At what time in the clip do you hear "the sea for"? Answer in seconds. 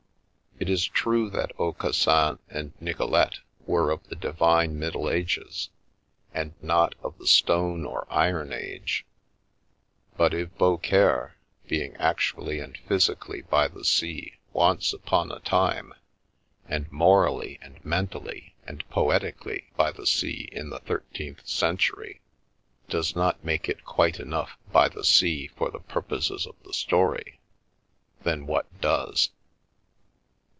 24.87-25.71